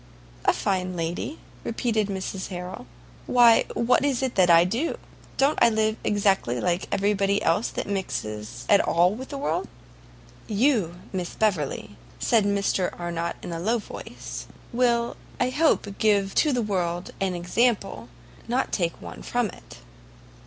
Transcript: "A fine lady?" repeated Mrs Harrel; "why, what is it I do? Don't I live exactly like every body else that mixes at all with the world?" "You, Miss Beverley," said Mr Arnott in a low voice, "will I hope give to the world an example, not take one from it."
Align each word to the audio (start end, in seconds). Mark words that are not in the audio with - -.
"A 0.45 0.53
fine 0.53 0.95
lady?" 0.95 1.37
repeated 1.63 2.07
Mrs 2.07 2.47
Harrel; 2.47 2.87
"why, 3.27 3.65
what 3.75 4.03
is 4.03 4.23
it 4.23 4.39
I 4.49 4.63
do? 4.63 4.97
Don't 5.37 5.59
I 5.61 5.69
live 5.69 5.95
exactly 6.03 6.59
like 6.59 6.87
every 6.91 7.13
body 7.13 7.39
else 7.43 7.67
that 7.69 7.85
mixes 7.85 8.65
at 8.67 8.81
all 8.81 9.13
with 9.13 9.29
the 9.29 9.37
world?" 9.37 9.67
"You, 10.47 10.95
Miss 11.13 11.35
Beverley," 11.35 11.97
said 12.19 12.45
Mr 12.45 12.89
Arnott 12.99 13.35
in 13.43 13.51
a 13.53 13.59
low 13.59 13.77
voice, 13.77 14.47
"will 14.73 15.17
I 15.39 15.51
hope 15.51 15.87
give 15.99 16.33
to 16.33 16.51
the 16.51 16.63
world 16.63 17.11
an 17.21 17.35
example, 17.35 18.09
not 18.47 18.71
take 18.71 18.99
one 19.03 19.21
from 19.21 19.49
it." 19.51 19.81